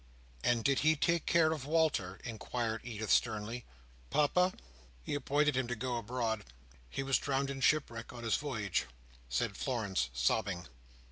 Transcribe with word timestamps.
"And 0.43 0.63
did 0.63 0.79
he 0.79 0.95
take 0.95 1.27
care 1.27 1.51
of 1.51 1.67
Walter?" 1.67 2.19
inquired 2.23 2.81
Edith, 2.83 3.11
sternly. 3.11 3.65
"Papa? 4.09 4.51
He 5.03 5.13
appointed 5.13 5.55
him 5.55 5.67
to 5.67 5.75
go 5.75 5.97
abroad. 5.97 6.43
He 6.89 7.03
was 7.03 7.19
drowned 7.19 7.51
in 7.51 7.61
shipwreck 7.61 8.11
on 8.11 8.23
his 8.23 8.35
voyage," 8.37 8.87
said 9.29 9.55
Florence, 9.55 10.09
sobbing. 10.11 10.65